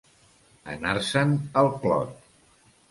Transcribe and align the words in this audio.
Anar-se'n 0.75 1.37
al 1.63 1.73
clot. 1.87 2.21